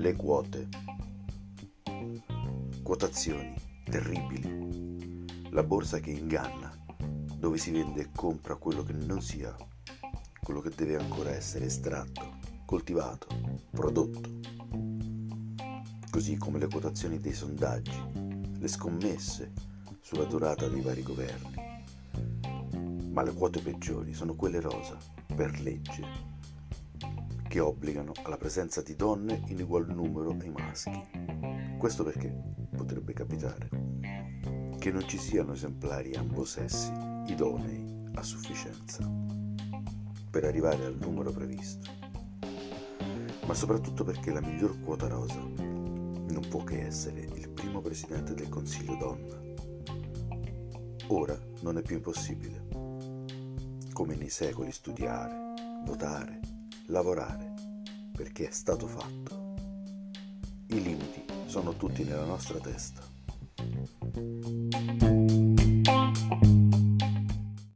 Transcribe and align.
Le 0.00 0.16
quote. 0.16 0.66
Quotazioni 2.82 3.54
terribili. 3.84 5.26
La 5.50 5.62
borsa 5.62 6.00
che 6.00 6.10
inganna, 6.10 6.74
dove 7.36 7.58
si 7.58 7.70
vende 7.70 8.00
e 8.00 8.08
compra 8.10 8.56
quello 8.56 8.82
che 8.82 8.94
non 8.94 9.20
si 9.20 9.44
ha, 9.44 9.54
quello 10.42 10.60
che 10.60 10.70
deve 10.70 10.96
ancora 10.96 11.28
essere 11.28 11.66
estratto, 11.66 12.38
coltivato, 12.64 13.26
prodotto. 13.70 14.20
Così 16.10 16.38
come 16.38 16.58
le 16.58 16.68
quotazioni 16.68 17.20
dei 17.20 17.34
sondaggi, 17.34 18.02
le 18.58 18.68
scommesse 18.68 19.52
sulla 20.00 20.24
durata 20.24 20.66
dei 20.66 20.80
vari 20.80 21.02
governi. 21.02 21.54
Ma 23.10 23.20
le 23.20 23.34
quote 23.34 23.60
peggiori 23.60 24.14
sono 24.14 24.34
quelle 24.34 24.62
rosa, 24.62 24.96
per 25.26 25.60
legge, 25.60 26.38
che 27.50 27.58
obbligano 27.58 28.12
alla 28.22 28.36
presenza 28.36 28.80
di 28.80 28.94
donne 28.94 29.42
in 29.48 29.60
ugual 29.60 29.88
numero 29.88 30.30
ai 30.38 30.50
maschi. 30.50 31.02
Questo 31.78 32.04
perché 32.04 32.32
potrebbe 32.76 33.12
capitare 33.12 33.68
che 34.78 34.92
non 34.92 35.02
ci 35.08 35.18
siano 35.18 35.54
esemplari 35.54 36.14
ambo 36.14 36.44
sessi 36.44 36.92
idonei 37.26 38.08
a 38.14 38.22
sufficienza 38.22 39.04
per 40.30 40.44
arrivare 40.44 40.84
al 40.84 40.96
numero 40.96 41.32
previsto, 41.32 41.90
ma 43.46 43.54
soprattutto 43.54 44.04
perché 44.04 44.30
la 44.30 44.40
miglior 44.40 44.80
quota 44.82 45.08
rosa 45.08 45.40
non 45.40 46.46
può 46.48 46.62
che 46.62 46.86
essere 46.86 47.18
il 47.34 47.50
primo 47.50 47.80
presidente 47.80 48.32
del 48.32 48.48
Consiglio 48.48 48.94
donna. 48.94 49.40
Ora 51.08 51.36
non 51.62 51.78
è 51.78 51.82
più 51.82 51.96
impossibile, 51.96 52.68
come 53.92 54.14
nei 54.14 54.30
secoli, 54.30 54.70
studiare, 54.70 55.82
votare, 55.84 56.39
lavorare, 56.90 57.54
perché 58.12 58.48
è 58.48 58.52
stato 58.52 58.86
fatto. 58.86 59.54
I 60.66 60.82
limiti 60.82 61.24
sono 61.46 61.74
tutti 61.76 62.04
nella 62.04 62.24
nostra 62.24 62.58
testa. 62.58 63.02